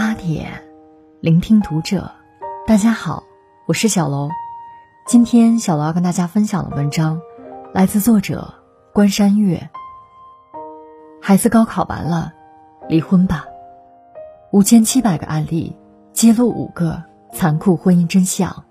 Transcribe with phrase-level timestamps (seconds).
[0.00, 0.62] 八点，
[1.20, 2.12] 聆听读者。
[2.68, 3.24] 大家好，
[3.66, 4.28] 我是小楼。
[5.08, 7.20] 今天小楼要跟大家分享的文章，
[7.74, 8.54] 来自作者
[8.92, 9.68] 关山月。
[11.20, 12.32] 孩子高考完了，
[12.88, 13.46] 离婚吧。
[14.52, 15.76] 五千七百个案例，
[16.12, 17.02] 揭露五个
[17.32, 18.66] 残酷婚姻真相。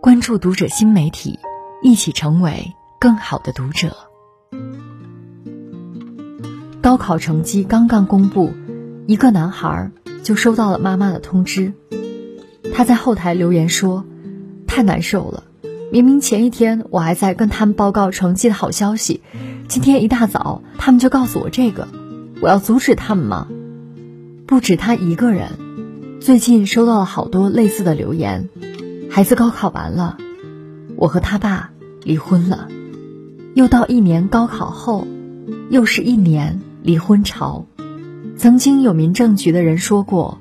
[0.00, 1.38] 关注读者新媒体，
[1.80, 3.96] 一起成为更好的读者。
[6.82, 8.50] 高考成绩刚刚公布，
[9.06, 9.90] 一个男孩
[10.22, 11.72] 就收到了妈妈的通知。
[12.72, 14.04] 他在后台留言说
[14.66, 15.42] ：“太难受了，
[15.90, 19.20] 明明前一天我还在跟他们报告成绩的好消息，
[19.66, 21.88] 今天一大早他们就告诉我这个，
[22.40, 23.48] 我要阻止他们吗？”
[24.46, 25.50] 不止他一个人，
[26.20, 28.48] 最近收到了好多类似的留言。
[29.10, 30.16] 孩子高考完了，
[30.96, 31.70] 我和他爸
[32.04, 32.68] 离婚了。
[33.54, 35.06] 又到一年高考后，
[35.70, 36.60] 又是一年。
[36.84, 37.66] 离婚潮，
[38.42, 40.40] 曾经有民政局的人说过，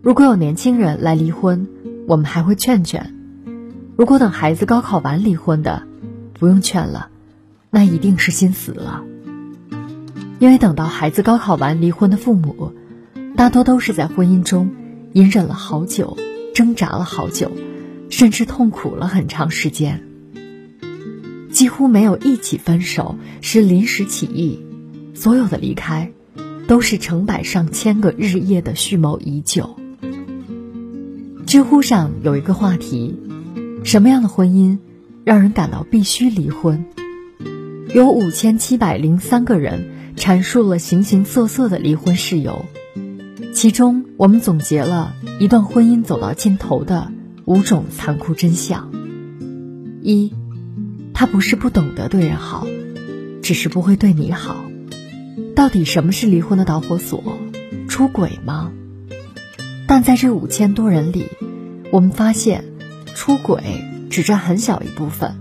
[0.00, 1.66] 如果有年轻人来离婚，
[2.06, 3.02] 我们还会劝劝；
[3.96, 5.82] 如果等孩子高考完离婚的，
[6.34, 7.08] 不用劝了，
[7.68, 9.02] 那一定是心死了。
[10.38, 12.74] 因为等到孩子高考完离婚的父母，
[13.34, 14.70] 大多都是在婚姻中
[15.12, 16.16] 隐忍了好久，
[16.54, 17.50] 挣扎了好久，
[18.08, 20.04] 甚至痛苦了很长时间。
[21.50, 24.64] 几乎没有一起分手是临时起意。
[25.14, 26.12] 所有的离开，
[26.72, 29.76] 都是成百上千个日夜的蓄谋已久。
[31.46, 33.14] 知乎上有一个话题：
[33.84, 34.78] 什么样的婚姻
[35.22, 36.86] 让人感到必须离婚？
[37.94, 39.84] 有五千七百零三个人
[40.16, 42.64] 阐述了形形色色的离婚事由，
[43.52, 47.12] 其中我们总结了一段婚姻走到尽头的
[47.44, 48.90] 五种残酷真相：
[50.00, 50.32] 一，
[51.12, 52.66] 他不是不懂得对人好，
[53.42, 54.64] 只是不会对你好。
[55.54, 57.22] 到底什么是离婚的导火索？
[57.88, 58.72] 出轨吗？
[59.86, 61.26] 但在这五千多人里，
[61.90, 62.64] 我们发现，
[63.14, 63.62] 出轨
[64.10, 65.36] 只占很小一部分，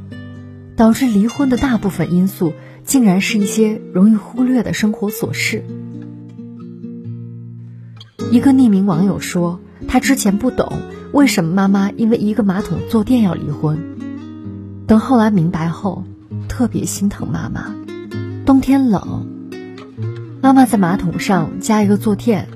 [0.76, 5.64] 导致离婚的大部分因素，竟然是一些容易忽略的生活琐事。
[8.32, 10.74] 一个匿名网友说，他之前不懂
[11.14, 13.78] 为什么妈妈因为一个马桶坐垫要离婚，
[14.88, 16.04] 等后来明白后，
[16.48, 17.74] 特别心疼妈妈。
[18.46, 19.31] 冬天冷。
[20.42, 22.48] 妈妈在马桶上加一个坐垫，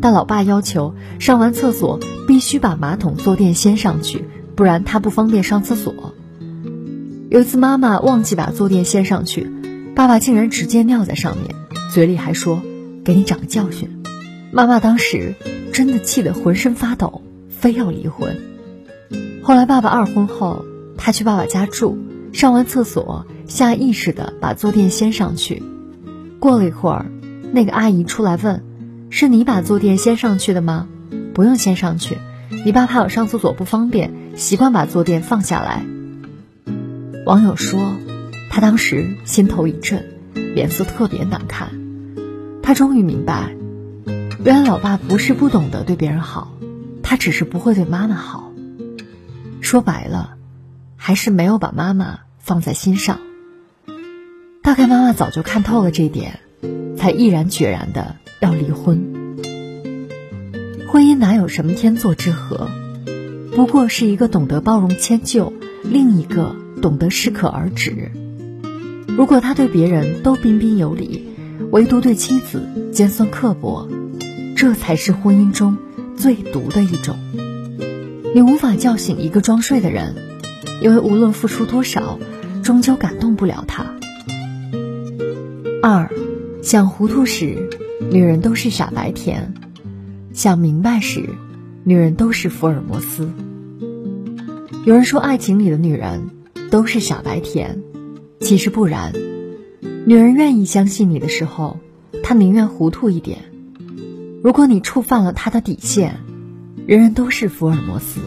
[0.00, 4.24] 但老爸要求上完厕所必须把马桶坐垫掀上去，
[4.56, 6.12] 不然他不方便上厕所。
[7.30, 9.48] 有一次妈妈忘记把坐垫掀上去，
[9.94, 11.54] 爸爸竟然直接尿在上面，
[11.92, 12.60] 嘴里还说
[13.04, 14.02] ：“给你长个教训。”
[14.50, 15.34] 妈妈当时
[15.72, 18.36] 真的气得浑身发抖，非要离婚。
[19.42, 20.64] 后来爸爸二婚后，
[20.96, 21.96] 他去爸爸家住，
[22.32, 25.62] 上完厕所下意识的把坐垫掀上去，
[26.40, 27.06] 过了一会儿。
[27.52, 28.62] 那个阿姨出来问
[29.10, 30.86] ：“是你把坐垫掀上去的吗
[31.34, 32.18] ？”“不用掀上去，
[32.64, 35.84] 你爸怕我上厕所不方便，习惯把坐垫放下来。”
[37.24, 37.92] 网友说，
[38.50, 40.04] 他当时心头一震，
[40.34, 41.70] 脸色特别难看。
[42.62, 43.54] 他终于明白，
[44.44, 46.52] 原来老爸不是不懂得对别人好，
[47.02, 48.52] 他只是不会对妈妈好。
[49.60, 50.34] 说白了，
[50.96, 53.20] 还是没有把妈妈放在心上。
[54.62, 56.40] 大概妈妈早就看透了这点。
[56.96, 59.14] 才毅然决然的要离婚。
[60.90, 62.68] 婚姻哪有什么天作之合，
[63.54, 65.52] 不过是一个懂得包容迁就，
[65.82, 68.10] 另一个懂得适可而止。
[69.16, 71.28] 如果他对别人都彬彬有礼，
[71.70, 73.88] 唯独对妻子尖酸刻薄，
[74.56, 75.76] 这才是婚姻中
[76.16, 77.16] 最毒的一种。
[78.34, 80.14] 你无法叫醒一个装睡的人，
[80.80, 82.18] 因为无论付出多少，
[82.62, 83.84] 终究感动不了他。
[85.82, 86.10] 二。
[86.68, 87.70] 想糊涂时，
[88.10, 89.54] 女人都是傻白甜；
[90.34, 91.30] 想明白时，
[91.82, 93.30] 女人都是福尔摩斯。
[94.84, 96.28] 有人说，爱情里的女人
[96.70, 97.82] 都是傻白甜，
[98.40, 99.14] 其实不然。
[100.04, 101.78] 女人愿意相信你的时候，
[102.22, 103.38] 她宁愿糊涂一点。
[104.42, 106.16] 如果你触犯了她的底线，
[106.86, 108.20] 人人都是福尔摩斯。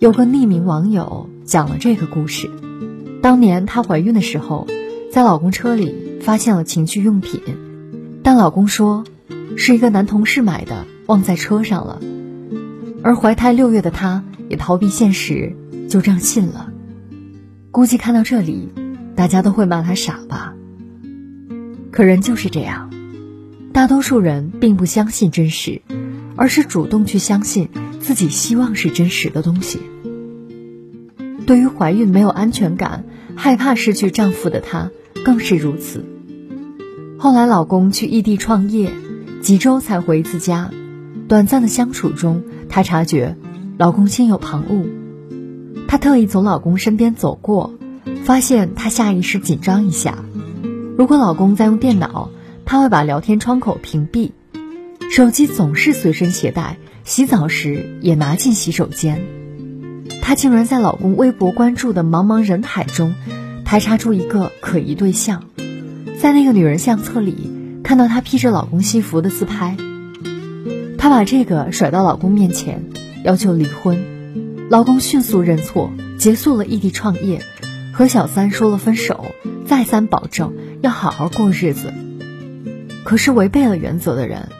[0.00, 2.50] 有个匿名网友讲了这个故事：
[3.22, 4.66] 当年她怀孕的时候，
[5.12, 6.01] 在老公车里。
[6.22, 7.42] 发现了情趣用品，
[8.22, 9.04] 但老公说
[9.56, 12.00] 是一个男同事买的，忘在车上了。
[13.02, 15.56] 而怀胎六月的她也逃避现实，
[15.88, 16.72] 就这样信了。
[17.72, 18.68] 估计看到这里，
[19.16, 20.54] 大家都会骂她傻吧。
[21.90, 22.90] 可人就是这样，
[23.72, 25.82] 大多数人并不相信真实，
[26.36, 29.80] 而是主动去相信自己希望是真实的东西。
[31.46, 33.04] 对于怀孕没有安全感、
[33.34, 34.90] 害怕失去丈夫的她，
[35.24, 36.04] 更是如此。
[37.18, 38.92] 后来，老公去异地创业，
[39.40, 40.70] 几周才回一次家。
[41.28, 43.36] 短暂的相处中，她察觉
[43.78, 44.86] 老公心有旁骛。
[45.86, 47.74] 她特意从老公身边走过，
[48.24, 50.24] 发现他下意识紧张一下。
[50.98, 52.30] 如果老公在用电脑，
[52.64, 54.32] 她会把聊天窗口屏蔽。
[55.10, 59.22] 手机总是随身携带，洗澡时也拿进洗手间。
[60.22, 63.14] 她竟然在老公微博关注的茫茫人海中，
[63.72, 65.44] 排查出一个可疑对象，
[66.20, 67.50] 在那个女人相册里
[67.82, 69.78] 看到她披着老公西服的自拍。
[70.98, 72.84] 她把这个甩到老公面前，
[73.24, 74.68] 要求离婚。
[74.68, 77.40] 老公迅速认错，结束了异地创业，
[77.94, 79.24] 和小三说了分手，
[79.64, 80.52] 再三保证
[80.82, 81.94] 要好好过日子。
[83.04, 84.50] 可是违背了原则的人。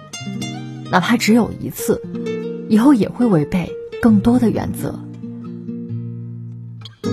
[0.91, 2.01] 哪怕只有一次，
[2.71, 3.71] 以后也会违背
[4.01, 4.99] 更多的原则。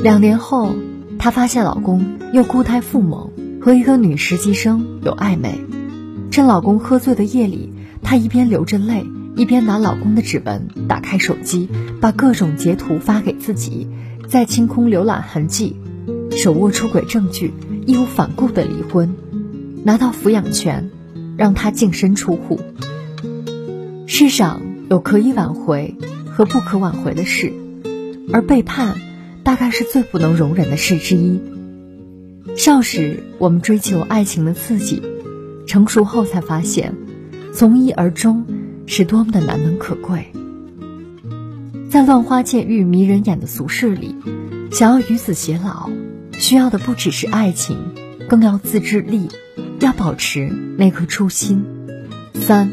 [0.01, 0.73] 两年后，
[1.19, 3.29] 她发现老公又固态复萌，
[3.61, 5.59] 和一个女实习生有暧昧。
[6.31, 9.05] 趁老公喝醉的夜里，她一边流着泪，
[9.35, 11.67] 一边拿老公的指纹打开手机，
[11.99, 13.89] 把各种截图发给自己，
[14.29, 15.75] 再清空浏览痕迹，
[16.31, 17.53] 手握出轨证据，
[17.85, 19.13] 义无反顾的离婚，
[19.83, 20.89] 拿到抚养权，
[21.35, 22.61] 让他净身出户。
[24.07, 25.95] 世上有可以挽回
[26.25, 27.51] 和不可挽回的事，
[28.31, 28.95] 而背叛
[29.49, 31.41] 大概是最不能容忍的事之一。
[32.55, 35.01] 少时我们追求爱情的刺激，
[35.65, 36.93] 成熟后才发现，
[37.51, 38.45] 从一而终
[38.85, 40.27] 是多么的难能可贵。
[41.89, 44.15] 在乱花渐欲迷人眼的俗世里，
[44.71, 45.89] 想要与子偕老，
[46.33, 47.75] 需要的不只是爱情，
[48.27, 49.29] 更要自制力，
[49.79, 50.47] 要保持
[50.77, 51.65] 那颗初心。
[52.35, 52.69] 三。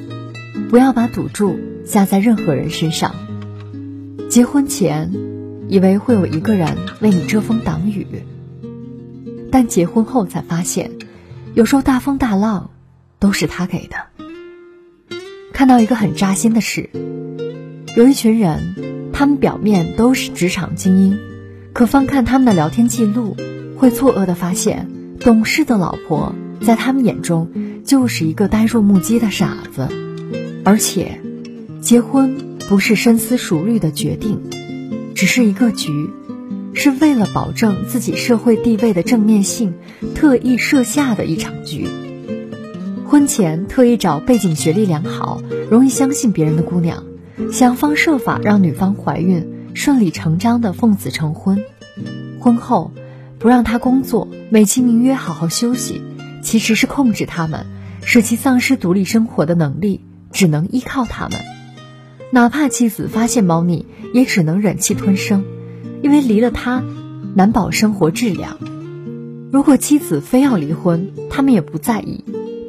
[0.69, 3.15] 不要把赌注下在任何人身上。
[4.29, 5.11] 结婚前，
[5.69, 8.07] 以为会有一个人为你遮风挡雨，
[9.51, 10.93] 但结婚后才发现，
[11.55, 12.71] 有时候大风大浪
[13.19, 13.97] 都是他给的。
[15.53, 16.91] 看到一个很扎心的事，
[17.97, 21.19] 有一群人，他们表面都是职场精英，
[21.73, 23.37] 可翻看他们的聊天记录，
[23.77, 27.51] 会错愕的发现，懂事的老婆在他们眼中
[27.85, 29.89] 就是一个呆若木鸡的傻子。
[30.65, 31.21] 而且，
[31.81, 34.41] 结婚不是深思熟虑的决定，
[35.17, 36.11] 只是一个局，
[36.75, 39.73] 是为了保证自己社会地位的正面性，
[40.15, 41.89] 特意设下的一场局。
[43.07, 45.41] 婚前特意找背景学历良好、
[45.71, 47.03] 容易相信别人的姑娘，
[47.51, 51.65] 想方设法让女方怀孕，顺理成章的奉子成婚。
[52.39, 52.93] 婚后
[53.39, 56.03] 不让她工作，美其名曰好好休息，
[56.43, 57.65] 其实是控制他们，
[58.05, 60.03] 使其丧失独立生活的能力。
[60.33, 61.41] 只能依靠他们，
[62.33, 65.45] 哪怕妻子发现猫腻，也只能忍气吞声，
[66.03, 66.83] 因为离了他，
[67.35, 68.59] 难保生活质量。
[69.53, 72.25] 如果妻子非要离婚，他们也不在意，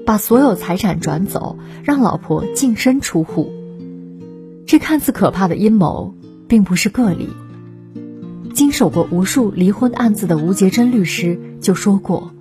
[0.06, 3.52] 把所有财产转走，让老婆净身出户。
[4.66, 6.14] 这看似可怕的阴谋，
[6.48, 7.28] 并不是个例。
[8.54, 12.32] 经手过无数离婚案子的吴杰珍律师就说过，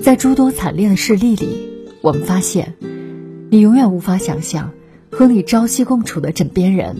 [0.00, 1.68] 在诸多惨烈的事例里，
[2.00, 2.74] 我们发现。
[3.48, 4.72] 你永远无法想象，
[5.18, 6.94] 和你朝夕共处的枕边人，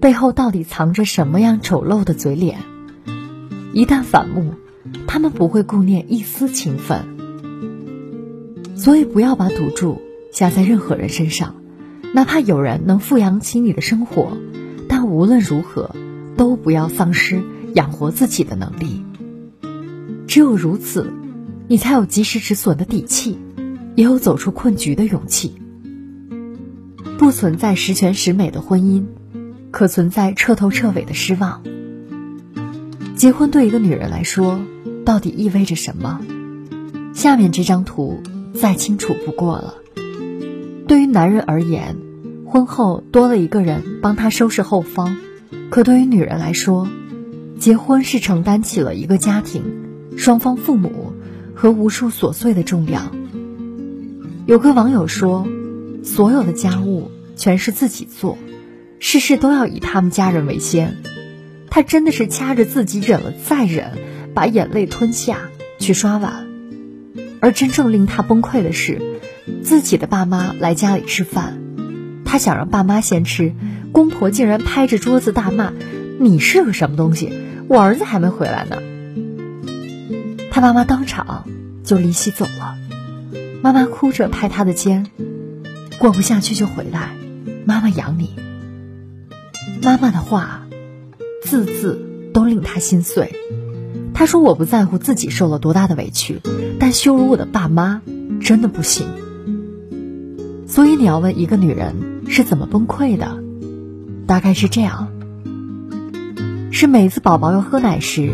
[0.00, 2.60] 背后到底藏着什么样丑陋的嘴脸。
[3.74, 4.54] 一旦反目，
[5.06, 7.04] 他们不会顾念一丝情分。
[8.74, 10.00] 所以，不要把赌注
[10.32, 11.54] 下在任何人身上，
[12.14, 14.34] 哪怕有人能富养起你的生活，
[14.88, 15.94] 但无论如何，
[16.38, 17.42] 都不要丧失
[17.74, 19.04] 养活自己的能力。
[20.26, 21.12] 只有如此，
[21.68, 23.36] 你才有及时止损的底气，
[23.94, 25.52] 也有走出困局的勇气。
[27.22, 29.04] 不存在十全十美的婚姻，
[29.70, 31.62] 可存在彻头彻尾的失望。
[33.14, 34.58] 结婚对一个女人来说，
[35.04, 36.20] 到底意味着什么？
[37.14, 38.20] 下面这张图
[38.54, 39.74] 再清楚不过了。
[40.88, 41.96] 对于男人而言，
[42.44, 45.14] 婚后多了一个人帮他收拾后方；
[45.70, 46.88] 可对于女人来说，
[47.56, 49.62] 结婚是承担起了一个家庭、
[50.16, 51.12] 双方父母
[51.54, 53.12] 和无数琐碎的重量。
[54.44, 55.46] 有个网友说。
[56.04, 58.36] 所有的家务全是自己做，
[58.98, 60.98] 事事都要以他们家人为先。
[61.70, 63.92] 他真的是掐着自己忍了再忍，
[64.34, 65.38] 把眼泪吞下
[65.78, 66.46] 去刷碗。
[67.40, 69.00] 而真正令他崩溃的是，
[69.62, 71.58] 自己的爸妈来家里吃饭，
[72.24, 73.54] 他想让爸妈先吃，
[73.90, 75.72] 公婆竟然拍着桌子大骂
[76.20, 77.32] ：“你是个什么东西？
[77.68, 78.76] 我儿子还没回来呢！”
[80.52, 81.46] 他爸妈当场
[81.82, 82.76] 就离席走了，
[83.62, 85.06] 妈妈哭着拍他的肩。
[85.98, 87.10] 过不下去就回来，
[87.64, 88.34] 妈妈养你。
[89.82, 90.62] 妈妈的话，
[91.44, 93.32] 字字都令他心碎。
[94.14, 96.40] 他说：“我不在乎自己受了多大的委屈，
[96.78, 98.02] 但羞辱我的爸妈
[98.40, 99.06] 真的不行。”
[100.68, 103.42] 所以你要问一个女人是怎么崩溃的，
[104.26, 105.08] 大概是这样：
[106.70, 108.32] 是每次宝宝要喝奶时，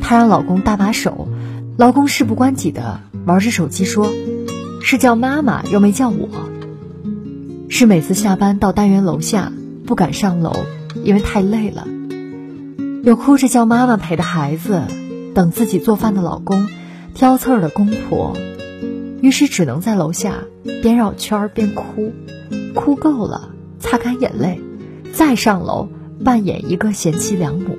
[0.00, 1.28] 她让老公搭把手，
[1.76, 4.12] 老公事不关己的玩着手机，说
[4.82, 6.28] 是叫妈妈又没叫我；
[7.72, 9.52] 是每次下班到单元楼下
[9.86, 10.52] 不敢上楼，
[11.04, 11.86] 因为太累了，
[13.04, 14.82] 有哭着叫妈妈陪的孩子，
[15.34, 16.66] 等自己做饭的老公，
[17.14, 18.36] 挑刺儿的公婆。
[19.22, 20.42] 于是只能在楼下
[20.82, 22.12] 边绕圈边哭，
[22.74, 24.60] 哭够了，擦干眼泪，
[25.12, 25.88] 再上楼
[26.24, 27.78] 扮演一个贤妻良母。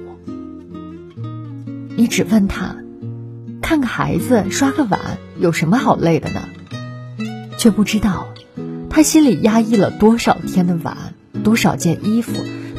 [1.97, 2.77] 你只问他，
[3.61, 4.99] 看个孩子、刷个碗
[5.37, 6.41] 有什么好累的呢？
[7.57, 8.29] 却不知道，
[8.91, 12.33] 他心里压抑了多少天的碗，多少件衣服，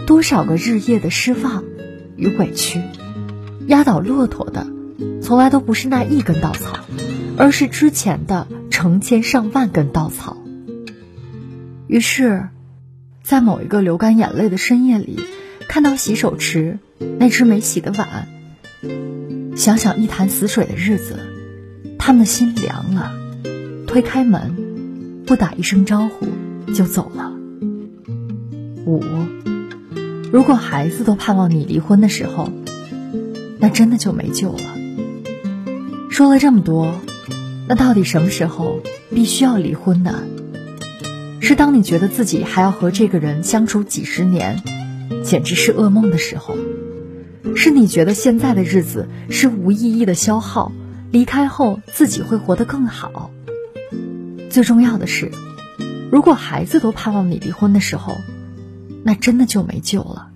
[0.07, 1.65] 多少个日夜的失望
[2.17, 2.81] 与委屈。
[3.67, 4.67] 压倒骆驼的，
[5.23, 6.79] 从来都不是那一根稻草。
[7.39, 10.37] 而是之前的成千上万根稻草。
[11.87, 12.49] 于是，
[13.23, 15.19] 在某一个流干眼泪的深夜里，
[15.67, 16.79] 看到洗手池
[17.19, 18.29] 那只没洗的碗，
[19.57, 21.21] 想想一潭死水的日子，
[21.99, 23.13] 他们的心凉了。
[23.87, 24.62] 推开门，
[25.27, 26.27] 不打一声招呼
[26.73, 27.33] 就走了。
[28.87, 29.03] 五，
[30.33, 32.51] 如果孩子都盼望你离婚的时候，
[33.59, 34.61] 那真的就没救了。
[36.11, 36.95] 说了这么多。
[37.69, 38.81] 那到底什么时候
[39.15, 40.25] 必须要离婚呢？
[41.41, 44.61] 是当你觉得自己还要和这个人相处几十年，
[45.23, 46.57] 简直是噩梦的时候；
[47.55, 50.73] 是你觉得现在的日子是无意义的消耗，
[51.13, 53.31] 离开后自己会活得更好。
[54.53, 55.33] 最重要的是，
[56.13, 58.19] 如果孩子都盼望你离婚的时候，
[59.03, 60.29] 那真的就没救了。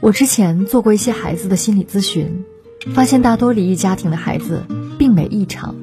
[0.00, 2.44] 我之前做过一些孩子的心理咨询，
[2.94, 4.64] 发现大多离异家庭的孩子。
[5.00, 5.74] 并没异常，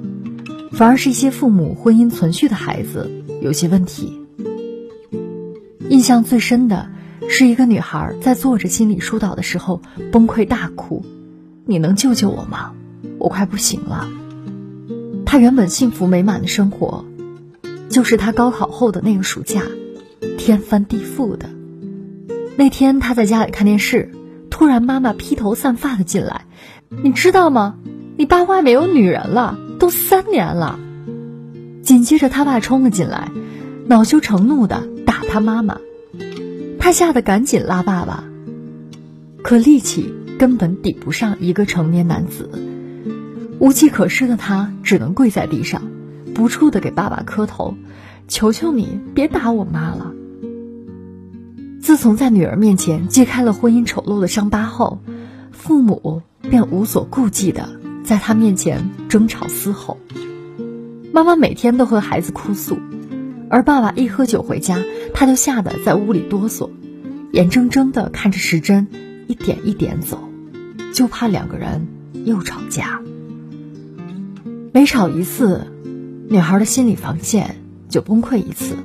[0.74, 3.10] 反而是一些父母婚姻存续的孩子
[3.42, 4.22] 有些问题。
[5.90, 6.92] 印象最深的
[7.28, 11.04] 是一个女孩在做着心理疏导的时候崩溃大哭
[11.66, 12.74] ：“你能救救我吗？
[13.18, 14.08] 我快不行了。”
[15.30, 17.04] 他原本幸福美满的生活，
[17.90, 19.62] 就是他高考后的那个暑假，
[20.38, 21.50] 天翻地覆的。
[22.56, 24.10] 那天他在家里看电视，
[24.50, 26.46] 突然妈妈披头散发的进来，
[27.04, 27.76] 你知道吗？
[28.16, 30.80] 你爸外面有女人了，都三年了。
[31.84, 33.30] 紧接着他爸冲了进来，
[33.86, 35.78] 恼羞成怒的打他妈妈，
[36.80, 38.24] 他吓得赶紧拉爸爸，
[39.44, 42.50] 可力气根本抵不上一个成年男子。
[43.60, 45.82] 无计可施的他只能跪在地上，
[46.36, 47.76] 不住的给爸爸磕头，
[48.28, 50.14] 求求你别打我妈了。
[51.82, 55.00] 自从在女儿面前揭开了婚姻丑陋的伤疤后，
[55.52, 57.80] 父母便无所顾忌的。
[58.04, 59.98] 在他面前争吵嘶吼，
[61.12, 62.78] 妈妈每天都和孩子哭诉，
[63.50, 64.80] 而爸爸一喝酒回家，
[65.14, 66.70] 他就吓得在屋里哆嗦，
[67.34, 68.88] 眼睁睁地看着时针
[69.28, 70.30] 一点一点走，
[70.94, 71.86] 就怕两个人
[72.24, 73.02] 又吵架。
[74.78, 75.66] 每吵一次，
[76.30, 77.56] 女孩的心理防线
[77.90, 78.76] 就崩溃一次，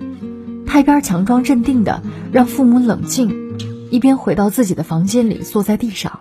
[0.65, 3.59] 她一边强装镇定的让父母冷静，
[3.91, 6.21] 一边回到自己的房间里，坐在地上，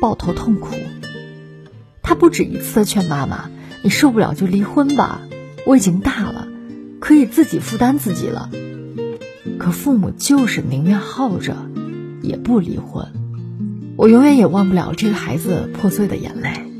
[0.00, 0.76] 抱头痛哭。
[2.00, 3.50] 他不止一次的劝妈妈
[3.82, 5.20] ：“你受不了就离婚吧，
[5.66, 6.46] 我已经大了，
[7.00, 8.50] 可以自己负担自己了。”
[9.58, 11.56] 可父母就是宁愿耗着，
[12.22, 13.08] 也不离婚。
[13.96, 16.71] 我永远也忘不了这个孩子破碎的眼泪，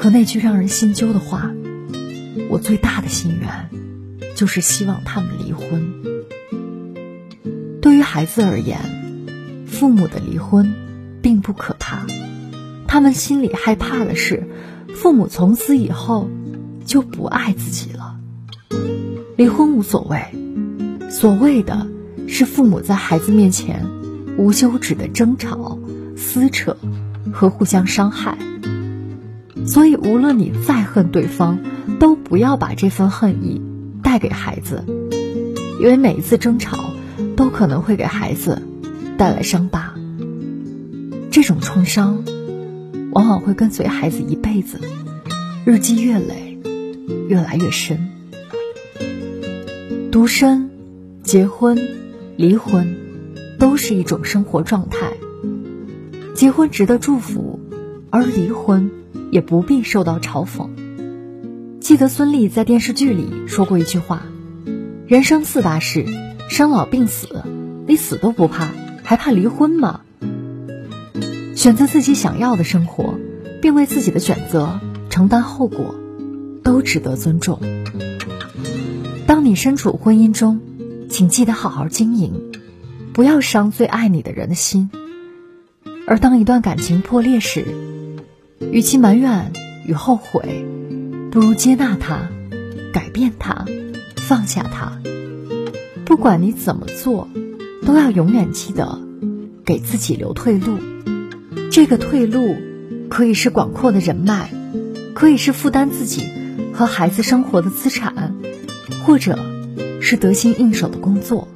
[0.00, 1.52] 和那句让人心揪的话
[2.48, 3.68] ：“我最大的心愿，
[4.34, 5.92] 就是希望他们离婚。”
[7.82, 8.78] 对于孩子而言，
[9.66, 10.74] 父母的离婚
[11.20, 12.06] 并不可怕。
[12.88, 14.48] 他们心里害怕的是，
[14.94, 16.30] 父母从此以后
[16.86, 18.16] 就不爱自己了。
[19.36, 20.24] 离婚无所谓，
[21.10, 21.86] 所谓的
[22.26, 23.84] 是父母在孩子面前
[24.38, 25.78] 无休止的争吵、
[26.16, 26.74] 撕扯
[27.34, 28.38] 和互相伤害。
[29.70, 31.60] 所以，无论你再恨对方，
[32.00, 33.62] 都不要把这份恨意
[34.02, 34.84] 带给孩子，
[35.80, 36.76] 因为每一次争吵
[37.36, 38.60] 都可能会给孩子
[39.16, 39.94] 带来伤疤。
[41.30, 42.24] 这种创伤。
[43.12, 44.80] 往往会跟随孩子一辈子，
[45.64, 46.56] 日积月累，
[47.28, 48.08] 越来越深。
[50.12, 50.70] 独身、
[51.24, 51.76] 结婚、
[52.36, 52.96] 离婚，
[53.58, 55.10] 都是一种生活状态。
[56.36, 57.58] 结婚值得祝福，
[58.10, 58.92] 而离婚
[59.30, 60.68] 也不必受到嘲讽。
[61.80, 64.22] 记得孙俪在电视剧里说过一句话
[65.08, 66.06] ：“人生四大事，
[66.48, 67.42] 生老病死，
[67.86, 68.68] 你死都不怕，
[69.02, 70.02] 还怕离婚吗？”
[71.56, 73.18] 选择自己想要的生活，
[73.60, 75.94] 并为自己的选择承担后果，
[76.62, 77.60] 都值得尊重。
[79.26, 80.60] 当你身处婚姻中，
[81.08, 82.52] 请记得好好经营，
[83.12, 84.90] 不要伤最爱你的人的心。
[86.06, 87.64] 而当一段感情破裂时，
[88.60, 89.52] 与其埋怨
[89.86, 90.64] 与后悔，
[91.30, 92.28] 不如接纳它，
[92.92, 93.64] 改变它，
[94.16, 95.00] 放下它。
[96.04, 97.28] 不管你怎么做，
[97.86, 99.00] 都要永远记得
[99.64, 100.78] 给自己留退路。
[101.70, 102.54] 这个退路
[103.08, 104.50] 可以是广阔的人脉，
[105.14, 106.24] 可以是负担自己
[106.72, 108.34] 和孩子生活的资产，
[109.04, 109.38] 或者
[110.00, 111.48] 是得心应手的工作。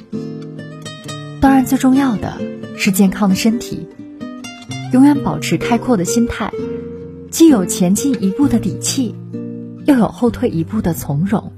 [1.41, 2.41] 当然，最重要的
[2.77, 3.87] 是健康的身体，
[4.93, 6.51] 永远保持开阔的心态。
[7.35, 9.13] 既有前进一步的底气，
[9.87, 11.53] 又有后退一步的从容。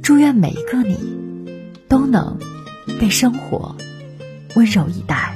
[0.00, 0.96] 祝愿每一个你
[1.88, 2.38] 都能
[3.00, 3.74] 被生活
[4.54, 5.34] 温柔以待。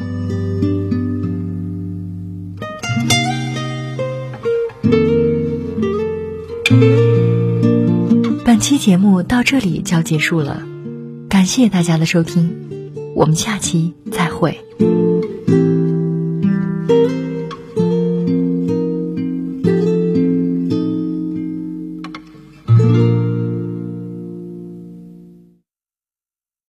[8.44, 10.62] 本期节目到这里就要结束了，
[11.28, 12.54] 感谢大家的收听，
[13.16, 14.56] 我们下期再会。